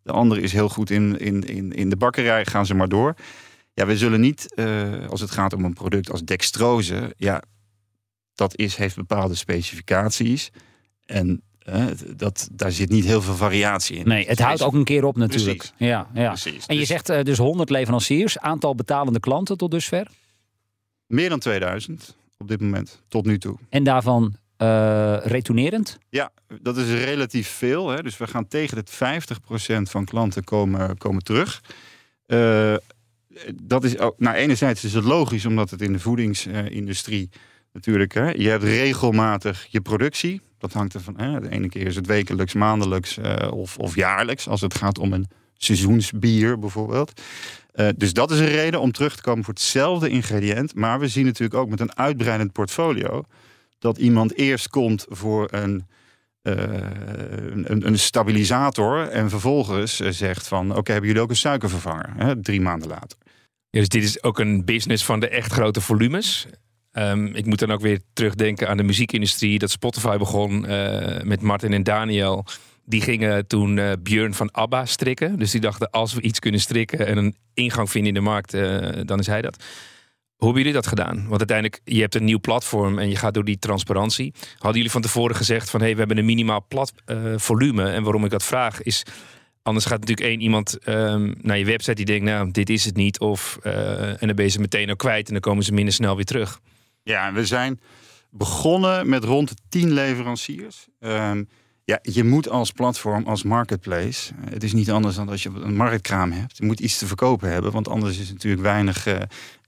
[0.02, 2.46] de andere is heel goed in, in, in, in de bakkerij.
[2.46, 3.14] Gaan ze maar door.
[3.74, 7.42] Ja, we zullen niet, eh, als het gaat om een product als dextrose, ja,
[8.34, 10.50] dat is, heeft bepaalde specificaties.
[11.06, 11.40] En
[12.16, 14.08] dat, daar zit niet heel veel variatie in.
[14.08, 15.56] nee, het houdt ook een keer op natuurlijk.
[15.56, 15.74] Precies.
[15.76, 16.28] Ja, ja.
[16.28, 16.66] Precies.
[16.66, 20.06] En je Dus zegt dus 100 leveranciers, aantal betalende klanten tot dusver.
[21.06, 23.56] Meer dan 2000 op dit moment, tot nu toe.
[23.68, 25.98] En daarvan eh retournerend.
[26.08, 27.88] Ja, dat is relatief veel.
[27.88, 28.02] Hè?
[28.02, 28.96] Dus we gaan tegen het 50%
[29.82, 31.62] van klanten komen, komen terug.
[32.26, 32.74] Eh,
[33.62, 37.30] dat is ook, nou, enerzijds is het logisch, omdat het in de voedingsindustrie
[37.72, 40.40] natuurlijk, hè, je hebt regelmatig je productie.
[40.58, 43.94] Dat hangt er van, hè, de ene keer is het wekelijks, maandelijks eh, of, of
[43.94, 47.20] jaarlijks, als het gaat om een seizoensbier bijvoorbeeld.
[47.76, 50.74] Eh, dus dat is een reden om terug te komen voor hetzelfde ingrediënt.
[50.74, 53.24] Maar we zien natuurlijk ook met een uitbreidend portfolio
[53.78, 55.86] dat iemand eerst komt voor een,
[56.42, 56.54] eh,
[57.50, 62.12] een, een stabilisator en vervolgens eh, zegt van oké, hebben jullie ook een suikervervanger?
[62.16, 63.18] Hè, drie maanden later.
[63.70, 66.46] Ja, dus dit is ook een business van de echt grote volumes.
[66.92, 69.58] Ehm, ik moet dan ook weer terugdenken aan de muziekindustrie.
[69.58, 70.60] Dat Spotify begon
[71.24, 72.44] met Martin en Daniel.
[72.88, 75.38] Die gingen toen eh Björn van ABBA strikken.
[75.38, 78.54] Dus die dachten, als we iets kunnen strikken en een ingang vinden in de markt,
[78.54, 79.64] eh, dan is hij dat.
[80.36, 81.16] Hoe hebben jullie dat gedaan?
[81.28, 84.34] Want uiteindelijk, je hebt een nieuw platform en je gaat door die transparantie.
[84.52, 87.90] Hadden jullie van tevoren gezegd van, hé, hey, we hebben een minimaal plat eh, volume.
[87.90, 89.02] En waarom ik dat vraag is,
[89.62, 92.96] Anders gaat natuurlijk één iemand ehm, naar je website die denkt, nou, dit is het
[92.96, 93.20] niet.
[93.20, 96.16] Of, en dan ben je ze meteen ook kwijt en dan komen ze minder snel
[96.16, 96.60] weer terug.
[97.02, 97.80] Ja, we zijn
[98.30, 100.86] begonnen met rond de 10 leveranciers.
[101.00, 101.42] Ehm,
[101.86, 105.50] ja, je moet als platform, als marketplace, eh, het is niet anders dan als je
[105.54, 106.56] een marktkraam hebt.
[106.56, 109.16] Je moet iets te verkopen hebben, want anders is natuurlijk weinig eh,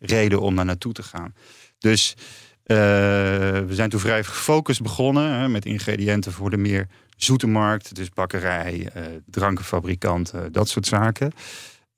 [0.00, 1.34] reden om daar naartoe te gaan.
[1.78, 2.14] Dus
[2.62, 7.94] eh, we zijn toen vrij gefocust begonnen hè, met ingrediënten voor de meer zoete markt.
[7.94, 8.92] Dus bakkerij,
[9.26, 11.32] drankenfabrikanten, dat soort zaken.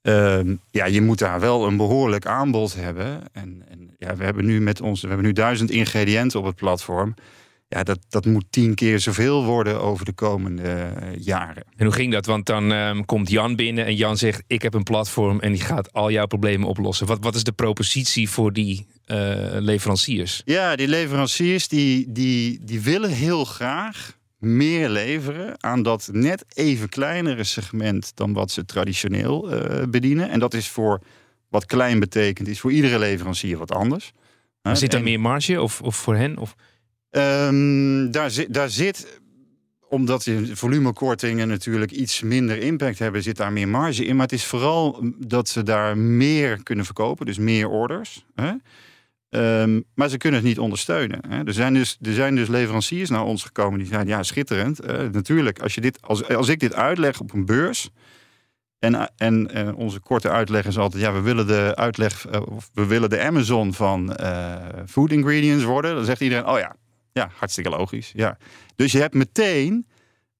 [0.03, 3.23] Ehm, ja, je moet daar wel een behoorlijk aanbod hebben.
[3.33, 6.57] En, en ja, we hebben nu met ons, we hebben nu duizend ingrediënten op het
[6.57, 7.15] platform.
[7.73, 11.65] Ja, dat, dat moet tien keer zoveel worden over de komende eh, jaren.
[11.77, 12.27] En hoe ging dat?
[12.27, 15.61] Want dan ehm, komt Jan binnen en Jan zegt, ik heb een platform en die
[15.61, 17.07] gaat al jouw problemen oplossen.
[17.07, 19.17] Wat, wat is de propositie voor die eh,
[19.51, 20.43] leveranciers?
[20.45, 26.89] Ja, die leveranciers die, die, die willen heel graag meer leveren aan dat net even
[26.89, 30.31] kleinere segment dan wat ze traditioneel eh, bedienen.
[30.31, 31.01] En dat is voor
[31.49, 34.13] wat klein betekent, is voor iedere leverancier wat anders.
[34.63, 36.39] Maar zit En- meer marge of, of voor hen?
[36.39, 36.55] Of?
[37.11, 39.21] Ehm, daar, zit, daar zit,
[39.89, 44.17] omdat de volumekortingen natuurlijk iets minder impact hebben, zit daar meer marge in.
[44.17, 48.25] Maar het is vooral dat ze daar meer kunnen verkopen, dus meer orders.
[48.35, 48.53] Hè?
[49.31, 51.21] Ehm, maar ze kunnen het niet ondersteunen.
[51.29, 51.45] Hè.
[51.45, 54.81] Er, zijn dus, er zijn dus leveranciers naar ons gekomen die zeiden: ja, schitterend.
[54.81, 57.91] Eh, natuurlijk, als, je dit, als, als ik dit uitleg op een beurs.
[58.79, 62.71] En, en eh, onze korte uitleg is altijd: ja, we willen de uitleg, eh, of
[62.75, 64.17] we willen de Amazon van
[64.87, 65.95] food ingredients worden.
[65.95, 66.77] Dan zegt iedereen: oh ja,
[67.13, 68.11] ja, hartstikke logisch.
[68.15, 68.39] Ja.
[68.77, 69.87] Dus je hebt meteen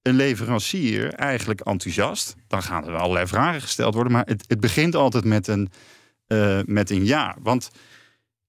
[0.03, 2.35] een leverancier eigenlijk enthousiast.
[2.47, 5.71] Dan gaan er allerlei vragen gesteld worden, maar het, het begint altijd met een,
[6.27, 7.37] eh, met een ja.
[7.43, 7.71] Want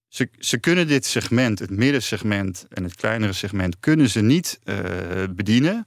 [0.08, 4.76] ze, ze kunnen dit segment, het middensegment en het kleinere segment, kunnen ze niet eh,
[5.30, 5.86] bedienen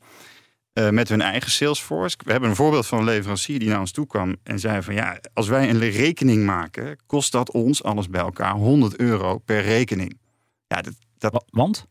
[0.73, 2.17] eh, met hun eigen Salesforce.
[2.23, 4.93] We hebben een voorbeeld van een leverancier die naar ons toe kwam en zei van
[4.93, 9.61] ja, als wij een rekening maken, kost dat ons alles bij elkaar 100 euro per
[9.61, 10.19] rekening.
[10.67, 11.87] Ja, dat, dat, Wa- Want?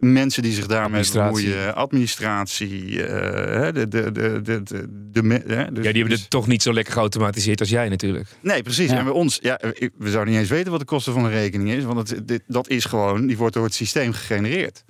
[0.00, 1.46] Mensen die zich daarmee Administratie.
[1.48, 5.82] bemoeien, administratie, eh, hè, de, de, de, de, de, de, me- hè, dus- Ja, die
[5.82, 8.28] hebben dus- het toch niet zo lekker geautomatiseerd als jij natuurlijk.
[8.42, 8.90] Nee, precies.
[8.90, 8.96] Ja.
[8.98, 11.30] En bij ons, ja, ik- we zouden niet eens weten wat de kosten van een
[11.30, 14.84] rekening is, want het, dit, dat is gewoon, die wordt door het systeem gegenereerd.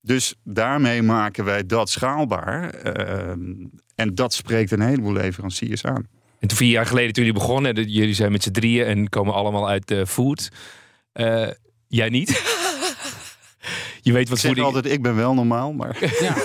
[0.00, 2.70] Dus daarmee maken wij dat schaalbaar.
[2.70, 3.40] ehm,
[3.94, 6.06] en dat spreekt een heleboel leveranciers aan.
[6.38, 9.34] En toen vier jaar geleden toen jullie begonnen, jullie zijn met z'n drieën en komen
[9.34, 10.48] allemaal uit de food.
[11.12, 11.48] Eh,
[11.88, 12.28] jij niet?
[14.02, 14.66] je weet Ik wat zeg voeding...
[14.66, 16.36] altijd, ik ben wel normaal, maar Ja.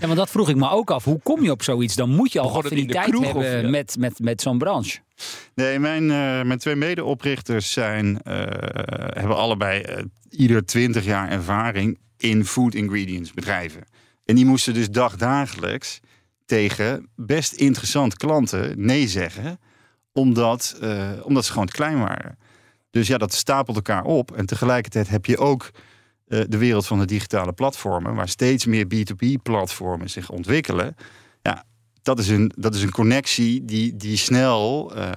[0.00, 1.04] ja, maar dat vroeg ik me ook af.
[1.04, 1.94] Hoe kom je op zoiets?
[1.94, 3.68] Dan moet je al Begon het in de affiniteit of, hebben ja?
[3.70, 4.98] met, met, met zo'n branche.
[5.54, 8.34] Nee, mijn, eh, mijn twee medeoprichters zijn, eh,
[9.08, 13.84] hebben allebei eh, ieder 20 jaar ervaring in food ingredients bedrijven.
[14.24, 16.00] En die moesten dus dagdagelijks
[16.46, 19.58] tegen best interessant klanten nee zeggen,
[20.12, 22.38] omdat, eh, omdat ze gewoon te klein waren.
[22.90, 24.32] Dus ja, dat stapelt elkaar op.
[24.36, 25.70] En tegelijkertijd heb je ook
[26.28, 30.96] de wereld van de digitale platformen, waar steeds meer B2B-platformen zich ontwikkelen.
[31.42, 31.64] Ja,
[32.02, 35.10] dat is een, dat is een connectie die, die snel eh,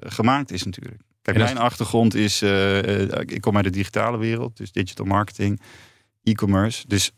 [0.00, 1.00] gemaakt is natuurlijk.
[1.22, 5.60] Kijk, mijn achtergrond is, eh, eh, ik kom uit de digitale wereld, dus digital marketing,
[6.22, 6.84] e-commerce.
[6.86, 7.12] Dus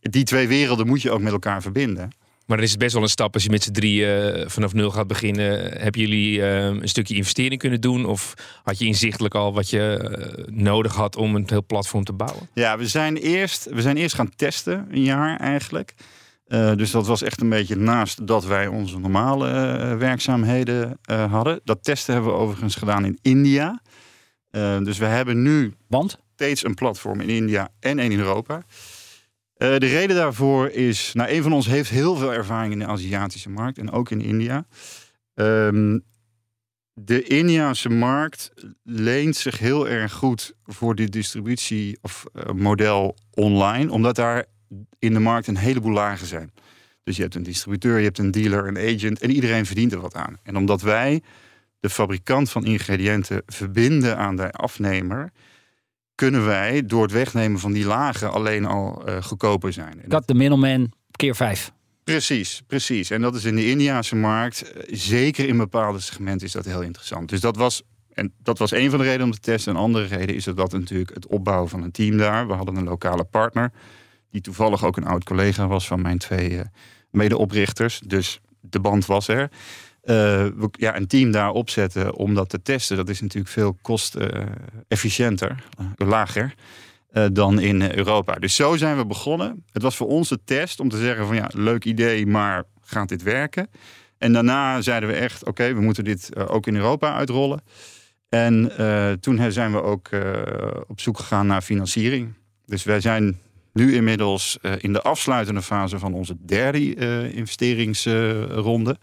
[0.00, 2.10] die twee werelden moet je ook met elkaar verbinden.
[2.46, 4.72] Maar dan is het best wel een stap als je met z'n drieën eh, vanaf
[4.72, 5.80] nul gaat beginnen.
[5.80, 8.04] Hebben jullie eh, een stukje investering kunnen doen?
[8.04, 12.12] Of had je inzichtelijk al wat je eh, nodig had om een heel platform te
[12.12, 12.48] bouwen?
[12.52, 15.94] Ja, we zijn eerst, we zijn eerst gaan testen, een jaar eigenlijk.
[16.46, 19.46] Eh, dus dat was echt een beetje naast dat wij onze normale
[19.96, 21.60] werkzaamheden eh, hadden.
[21.64, 23.80] Dat testen hebben we overigens gedaan in India.
[24.82, 26.18] Dus we hebben nu Want?
[26.34, 28.62] steeds een platform in India en één in Europa.
[29.56, 32.86] Eh, de reden daarvoor is, nou, een van ons heeft heel veel ervaring in de
[32.86, 34.66] Aziatische markt en ook in India.
[35.34, 35.98] Ehm,
[36.92, 43.90] de Indiase markt leent zich heel erg goed voor dit distributie of eh, model online,
[43.90, 44.44] omdat daar
[44.98, 46.52] in de markt een heleboel lagen zijn.
[47.02, 50.00] Dus je hebt een distributeur, je hebt een dealer, een agent en iedereen verdient er
[50.00, 50.38] wat aan.
[50.42, 51.22] En omdat wij
[51.80, 55.32] de fabrikant van ingrediënten verbinden aan de afnemer,
[56.16, 60.00] kunnen wij door het wegnemen van die lagen alleen al eh, goedkoper zijn.
[60.08, 61.72] Cut de middleman keer vijf.
[62.04, 63.10] Precies, precies.
[63.10, 66.82] En dat is in de Indiase markt, eh, zeker in bepaalde segmenten, is dat heel
[66.82, 67.28] interessant.
[67.28, 69.74] Dus dat was, en dat was een van de redenen om te testen.
[69.74, 72.46] Een andere reden is dat, dat natuurlijk het opbouwen van een team daar.
[72.46, 73.72] We hadden een lokale partner,
[74.30, 76.64] die toevallig ook een oud collega was van mijn twee eh,
[77.10, 78.00] medeoprichters.
[78.06, 79.50] Dus de band was er.
[80.06, 85.64] Eh, ja, een team daar opzetten om dat te testen, dat is natuurlijk veel kost-efficiënter,
[85.96, 86.54] lager
[87.10, 88.34] eh, dan in eh, Europa.
[88.34, 89.64] Dus zo zijn we begonnen.
[89.72, 93.08] Het was voor ons de test om te zeggen van ja, leuk idee, maar gaat
[93.08, 93.68] dit werken?
[94.18, 97.62] En daarna zeiden we echt, oké, we moeten dit eh, ook in Europa uitrollen.
[98.28, 100.32] En eh, toen zijn we ook eh,
[100.86, 102.34] op zoek gegaan naar financiering.
[102.66, 103.38] Dus wij zijn
[103.72, 108.96] nu inmiddels eh, in de afsluitende fase van onze derde eh, investeringsronde.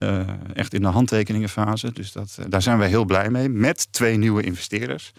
[0.00, 1.92] Eh, echt in de handtekeningenfase.
[1.92, 3.48] Dus dat, eh, daar zijn wij heel blij mee.
[3.48, 5.12] Met twee nieuwe investeerders.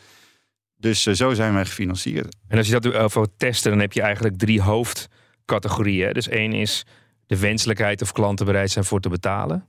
[0.78, 2.36] Dus eh, zo zijn wij gefinancierd.
[2.48, 6.14] En als je dat over testen, dan heb je eigenlijk drie hoofdcategorieën.
[6.14, 6.86] Dus één is
[7.26, 9.68] de wenselijkheid of klanten bereid zijn voor te betalen.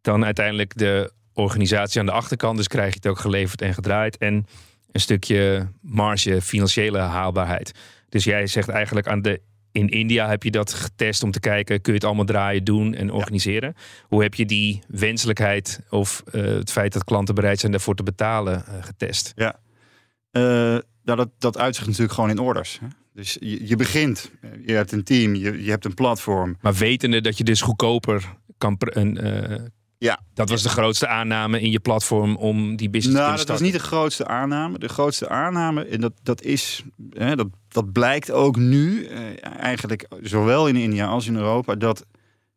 [0.00, 4.16] Dan uiteindelijk de organisatie aan de achterkant, dus krijg je het ook geleverd en gedraaid.
[4.16, 4.46] En
[4.90, 7.72] een stukje marge, financiële haalbaarheid.
[8.08, 9.40] Dus jij zegt eigenlijk aan de.
[9.72, 12.94] In India heb je dat getest om te kijken, kun je het allemaal draaien, doen
[12.94, 13.74] en organiseren.
[14.02, 18.02] Hoe heb je die wenselijkheid of eh, het feit dat klanten bereid zijn daarvoor te
[18.02, 19.32] betalen eh, getest?
[20.30, 22.78] Eh, nou, dat, dat uitzicht natuurlijk gewoon in orders.
[22.80, 22.86] Hè?
[23.14, 24.30] Dus je, je begint,
[24.66, 26.56] je hebt een team, je, je hebt een platform.
[26.60, 28.76] Maar wetende dat je dus goedkoper kan.
[28.78, 30.20] Een, Ja.
[30.34, 33.36] Dat was de grootste aanname in je platform om die business te Nou, kunnen dat
[33.36, 33.64] was starten.
[33.64, 34.78] niet de grootste aanname.
[34.78, 39.20] De grootste aanname, en dat, dat is, hè, dat, dat blijkt ook nu, eh,
[39.60, 42.04] eigenlijk zowel in India als in Europa, dat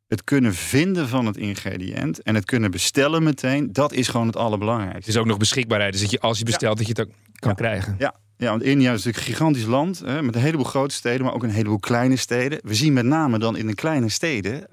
[0.08, 4.36] het kunnen vinden van het ingrediënt en het kunnen bestellen meteen, dat is gewoon het
[4.36, 5.12] Het allerbelangrijkste.
[5.12, 5.92] is ook nog beschikbaarheid.
[5.92, 7.56] Dus dat je als je bestelt, dat je het ook kan Ja.
[7.56, 7.96] krijgen.
[8.00, 11.26] Ja, ja, want India is natuurlijk een gigantisch land hè, met een heleboel grote steden,
[11.26, 12.60] maar ook een heleboel kleine steden.
[12.64, 14.68] We zien met name dan in de kleine steden,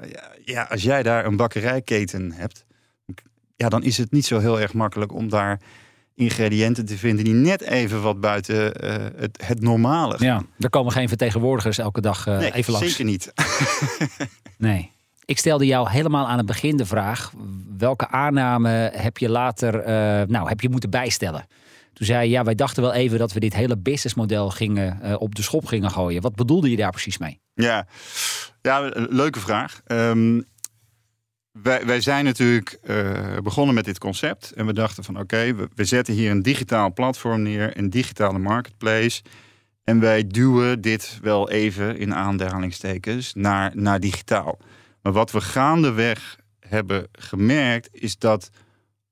[0.44, 2.64] ja, als jij daar een bakkerijketen hebt,
[3.56, 5.60] ja, dan is het niet zo heel erg makkelijk om daar
[6.14, 10.26] ingrediënten te vinden die net even wat buiten eh, het, het normale gaan.
[10.26, 12.88] Ja, er komen geen vertegenwoordigers elke dag nee, even langs.
[12.88, 13.32] zeker niet.
[14.58, 14.90] Nee.
[15.24, 17.32] Ik stelde jou helemaal aan het begin de vraag:
[17.78, 21.46] welke aanname heb je later eh, nou, heb je moeten bijstellen?
[21.98, 25.14] Toen zei je, ja, wij dachten wel even dat we dit hele businessmodel gingen, eh,
[25.18, 26.22] op de schop gingen gooien.
[26.22, 27.40] Wat bedoelde je daar precies mee?
[27.54, 27.86] Ja,
[28.62, 29.80] ja leuke vraag.
[29.86, 30.40] Ehm,
[31.52, 34.52] wij, wij zijn natuurlijk eh, begonnen met dit concept.
[34.52, 37.76] En we dachten van oké, we, we zetten hier een digitaal platform neer.
[37.78, 39.22] Een digitale marketplace.
[39.84, 44.58] En wij duwen dit wel even in aanhalingstekens naar, naar digitaal.
[45.02, 48.50] Maar wat we gaandeweg hebben gemerkt is dat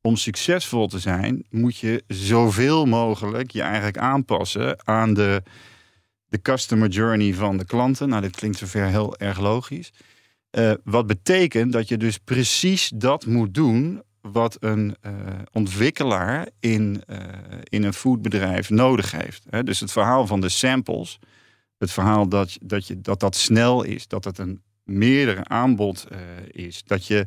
[0.06, 5.42] om succesvol te zijn, moet je zoveel mogelijk je eigenlijk aanpassen aan de,
[6.28, 8.08] de customer journey van de klanten.
[8.08, 9.92] Nou, dit klinkt zover heel erg logisch.
[10.50, 15.12] Eh, wat betekent dat je dus precies dat moet doen wat een eh,
[15.52, 17.18] ontwikkelaar in, eh,
[17.62, 19.66] in een foodbedrijf nodig heeft.
[19.66, 21.18] Dus het verhaal van de samples,
[21.78, 26.06] het verhaal dat, dat, je, dat dat snel is, dat het een meerdere aanbod
[26.50, 27.26] is, dat je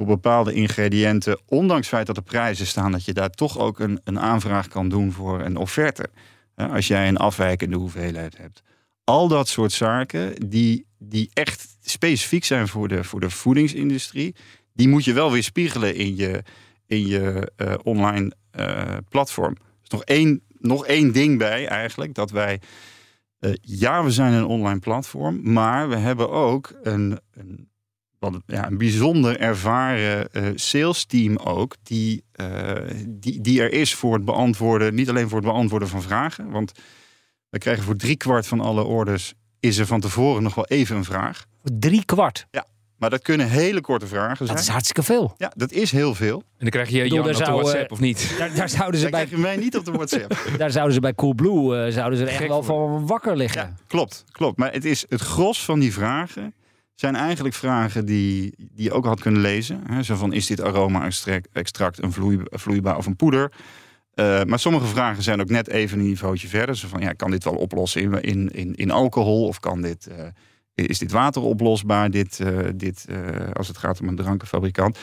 [0.00, 3.78] voor bepaalde ingrediënten, ondanks het feit dat er prijzen staan, dat je daar toch ook
[3.78, 6.10] een, een aanvraag kan doen voor een offerte.
[6.56, 8.62] Als jij een afwijkende hoeveelheid hebt.
[9.04, 14.34] Al dat soort zaken die, die echt specifiek zijn voor de, voor de voedingsindustrie,
[14.72, 16.42] die moet je wel weer spiegelen in je,
[16.86, 19.56] in je eh, online eh, platform.
[19.80, 22.60] Dus nog één, nog één ding bij eigenlijk, dat wij
[23.38, 27.68] eh, ja, we zijn een online platform, maar we hebben ook een, een,
[28.20, 32.72] wat, ja, een bijzonder ervaren eh sales team ook, die, eh,
[33.06, 36.72] die, die er is voor het beantwoorden, niet alleen voor het beantwoorden van vragen, want
[37.48, 41.04] we krijgen voor driekwart van alle orders is er van tevoren nog wel even een
[41.04, 41.44] vraag.
[41.62, 42.46] Drie kwart.
[43.00, 44.58] Maar dat kunnen hele korte vragen Dat zijn.
[44.58, 45.34] is hartstikke veel.
[45.36, 46.36] Ja, dat is heel veel.
[46.36, 48.30] En dan krijg je Jan op de zou, eh, WhatsApp of niet?
[48.38, 50.36] Daar, daar zouden ze bij, krijg je mij niet op de WhatsApp.
[50.58, 53.60] daar zouden ze bij Coolblue eh, zouden ze er echt Gek wel van wakker liggen.
[53.60, 54.58] Ja, klopt, klopt.
[54.58, 56.54] Maar het is het gros van die vragen
[57.00, 59.80] zijn eigenlijk vragen die, die je ook had kunnen lezen.
[59.86, 63.52] Hè, zo van, is dit aroma-extract een vloei, vloeibaar of een poeder?
[64.14, 66.76] Eh, maar sommige vragen zijn ook net even een niveautje verder.
[66.76, 69.46] Zo van, ja, kan dit wel oplossen in, in, in, alcohol?
[69.46, 70.24] Of kan dit, eh,
[70.74, 73.06] is dit water oplosbaar, dit, eh, dit,
[73.52, 74.98] als het gaat om een drankenfabrikant?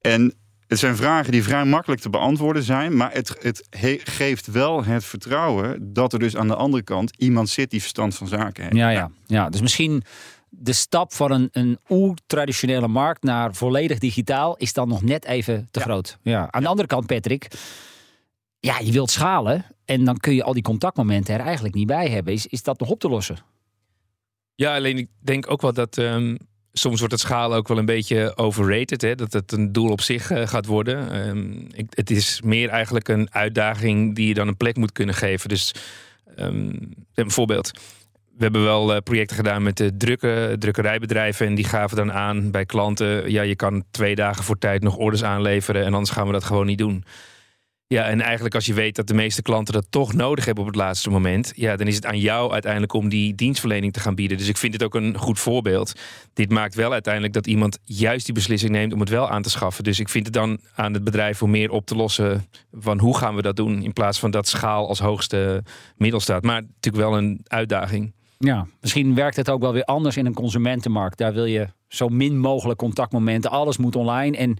[0.00, 0.34] En
[0.66, 2.96] het zijn vragen die vrij makkelijk te beantwoorden zijn.
[2.96, 7.16] Maar het, het he- geeft wel het vertrouwen dat er dus aan de andere kant
[7.16, 8.76] iemand zit die verstand van zaken heeft.
[8.76, 9.10] Ja, ja.
[9.26, 10.02] ja, dus misschien
[10.54, 15.68] de stap van een, een oer-traditionele markt naar volledig digitaal is dan nog net even
[15.70, 15.84] te Ja.
[15.84, 16.18] groot.
[16.22, 16.48] Ja.
[16.50, 17.48] Aan de andere kant, Patrick,
[18.60, 22.08] ja, je wilt schalen en dan kun je al die contactmomenten er eigenlijk niet bij
[22.08, 22.32] hebben.
[22.32, 23.36] Is, is dat nog op te lossen?
[24.54, 26.36] Ja, alleen ik denk ook wel dat ehm,
[26.72, 29.02] soms wordt het schalen ook wel een beetje overrated.
[29.02, 29.14] Hè?
[29.14, 31.10] Dat het een doel op zich eh, gaat worden.
[31.10, 35.14] Ehm, ik, het is meer eigenlijk een uitdaging die je dan een plek moet kunnen
[35.14, 35.48] geven.
[35.48, 35.74] Dus
[36.36, 36.72] ehm,
[37.14, 37.70] een voorbeeld.
[38.42, 41.46] We hebben wel eh, projecten gedaan met de drukke, drukkerijbedrijven.
[41.46, 43.30] En die gaven dan aan bij klanten.
[43.30, 45.84] Ja, je kan twee dagen voor tijd nog orders aanleveren.
[45.84, 47.04] En anders gaan we dat gewoon niet doen.
[47.86, 50.70] Ja, en eigenlijk als je weet dat de meeste klanten dat toch nodig hebben op
[50.70, 54.14] het laatste moment, ja, dan is het aan jou uiteindelijk om die dienstverlening te gaan
[54.14, 54.38] bieden.
[54.38, 55.92] Dus ik vind dit ook een goed voorbeeld.
[56.32, 59.50] Dit maakt wel uiteindelijk dat iemand juist die beslissing neemt om het wel aan te
[59.50, 59.84] schaffen.
[59.84, 63.16] Dus ik vind het dan aan het bedrijf om meer op te lossen van hoe
[63.16, 65.62] gaan we dat doen, in plaats van dat schaal als hoogste
[65.96, 66.42] middel staat.
[66.42, 68.12] Maar natuurlijk wel een uitdaging.
[68.46, 71.18] Ja, misschien werkt het ook wel weer anders in een consumentenmarkt.
[71.18, 73.50] Daar wil je zo min mogelijk contactmomenten.
[73.50, 74.58] Alles moet online en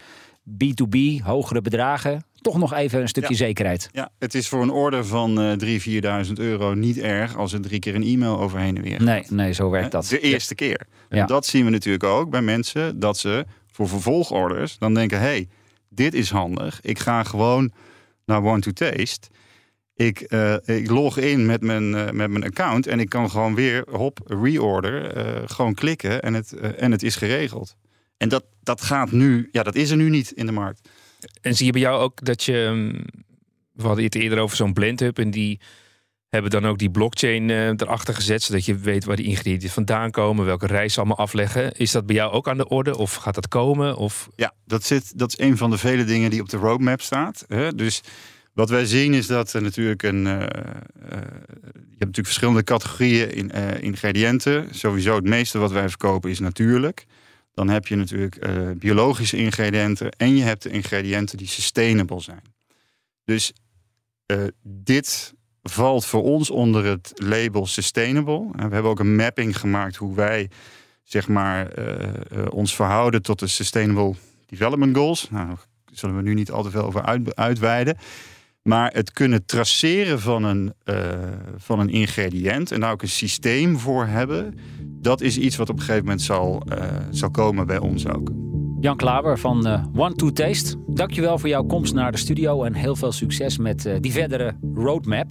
[0.51, 2.25] B2B, hogere bedragen.
[2.41, 3.37] Toch nog even een stukje Ja.
[3.37, 3.89] zekerheid.
[3.93, 5.81] Ja, het is voor een order van eh 3.000,
[6.27, 9.01] 4.000 euro niet erg als er drie keer een e-mail overheen en weer gaat.
[9.07, 10.07] Nee, nee, zo werkt dat.
[10.07, 10.87] De eerste keer.
[11.09, 11.21] Ja.
[11.21, 15.25] En dat zien we natuurlijk ook bij mensen dat ze voor vervolgorders dan denken: hé,
[15.25, 15.49] hey,
[15.89, 16.81] dit is handig.
[16.83, 17.73] Ik ga gewoon
[18.27, 19.29] naar One to Taste.
[20.07, 23.55] Ik, eh, ik log in met mijn, eh, met mijn account en ik kan gewoon
[23.55, 27.77] weer hop, reorder, eh, gewoon klikken en het, en het is geregeld.
[28.17, 30.89] En dat, dat gaat nu, ja, dat is er nu niet in de markt.
[31.41, 32.65] En zie je bij jou ook dat je.
[32.65, 33.01] ehm,
[33.73, 35.19] We hadden het eerder over zo'n blendhub.
[35.19, 35.61] En die
[36.29, 38.43] hebben dan ook die blockchain erachter gezet.
[38.43, 40.45] Zodat je weet waar die ingrediënten vandaan komen.
[40.45, 41.73] Welke reis ze allemaal afleggen.
[41.73, 42.97] Is dat bij jou ook aan de orde?
[42.97, 43.97] Of gaat dat komen?
[43.97, 47.01] Of Ja, dat, zit, dat is een van de vele dingen die op de roadmap
[47.01, 47.45] staat.
[47.49, 47.75] Hè?
[47.75, 48.03] Dus
[48.53, 50.27] wat wij zien is dat er natuurlijk een.
[50.27, 50.49] eh, eh,
[51.73, 54.69] je hebt natuurlijk verschillende categorieën in, eh, ingrediënten.
[54.71, 57.07] Sowieso het meeste wat wij verkopen is natuurlijk.
[57.55, 58.39] dan heb je natuurlijk
[58.79, 62.43] biologische ingrediënten en je hebt de ingrediënten die sustainable zijn.
[63.25, 63.53] Dus
[64.63, 68.49] dit valt voor ons onder het label sustainable.
[68.53, 70.51] We hebben ook een mapping gemaakt hoe wij
[71.03, 71.69] zeg maar,
[72.51, 74.15] ons verhouden tot de Sustainable
[74.47, 75.31] Development Goals.
[75.31, 75.57] Nou, daar
[75.93, 77.97] zullen we nu niet al te veel over uit, uitweiden.
[78.63, 80.97] Maar het kunnen traceren van een, uh,
[81.57, 85.75] van een ingrediënt en daar ook een systeem voor hebben, dat is iets wat op
[85.75, 88.42] een gegeven moment zal, uh, zal komen bij ons ook.
[88.83, 90.77] Jan Klaver van uh, One to Taste.
[90.87, 94.55] Dankjewel voor jouw komst naar de studio en heel veel succes met uh, die verdere
[94.75, 95.27] roadmap.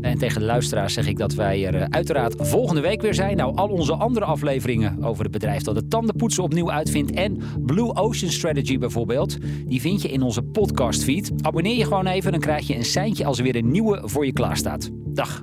[0.00, 3.36] En tegen de luisteraars zeg ik dat wij er uh, uiteraard volgende week weer zijn.
[3.36, 7.94] Nou, al onze andere afleveringen over het bedrijf dat het tandenpoetsen opnieuw uitvindt en Blue
[7.94, 11.32] Ocean Strategy bijvoorbeeld, die vind je in onze podcastfeed.
[11.40, 14.26] Abonneer je gewoon even, dan krijg je een seintje als er weer een nieuwe voor
[14.26, 14.90] je klaarstaat.
[14.92, 15.42] Dag.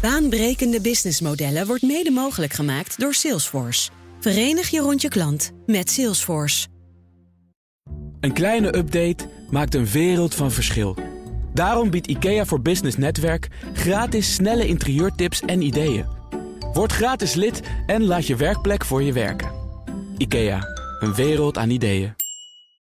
[0.00, 3.90] Baanbrekende businessmodellen wordt mede mogelijk gemaakt door Salesforce.
[4.20, 6.68] Verenig je rond je klant met Salesforce.
[8.20, 10.96] Een kleine update maakt een wereld van verschil.
[11.54, 16.06] Daarom biedt IKEA voor Business Netwerk gratis snelle interieurtips en ideeën.
[16.72, 19.50] Word gratis lid en laat je werkplek voor je werken.
[20.16, 20.60] IKEA,
[21.00, 22.19] een wereld aan ideeën.